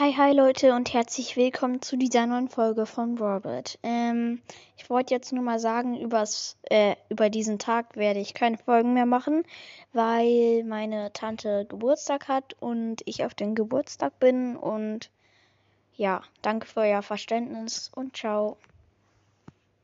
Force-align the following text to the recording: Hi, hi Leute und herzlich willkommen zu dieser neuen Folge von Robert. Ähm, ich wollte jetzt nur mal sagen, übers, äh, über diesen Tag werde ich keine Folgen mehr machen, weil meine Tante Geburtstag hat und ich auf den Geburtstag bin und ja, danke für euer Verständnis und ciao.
Hi, 0.00 0.14
hi 0.14 0.32
Leute 0.32 0.72
und 0.72 0.94
herzlich 0.94 1.36
willkommen 1.36 1.82
zu 1.82 1.98
dieser 1.98 2.24
neuen 2.24 2.48
Folge 2.48 2.86
von 2.86 3.18
Robert. 3.18 3.78
Ähm, 3.82 4.40
ich 4.78 4.88
wollte 4.88 5.12
jetzt 5.12 5.30
nur 5.30 5.44
mal 5.44 5.58
sagen, 5.58 6.00
übers, 6.00 6.56
äh, 6.70 6.96
über 7.10 7.28
diesen 7.28 7.58
Tag 7.58 7.96
werde 7.96 8.18
ich 8.18 8.32
keine 8.32 8.56
Folgen 8.56 8.94
mehr 8.94 9.04
machen, 9.04 9.44
weil 9.92 10.64
meine 10.64 11.12
Tante 11.12 11.66
Geburtstag 11.68 12.28
hat 12.28 12.54
und 12.60 13.02
ich 13.04 13.26
auf 13.26 13.34
den 13.34 13.54
Geburtstag 13.54 14.18
bin 14.18 14.56
und 14.56 15.10
ja, 15.98 16.22
danke 16.40 16.66
für 16.66 16.80
euer 16.80 17.02
Verständnis 17.02 17.90
und 17.94 18.16
ciao. 18.16 18.56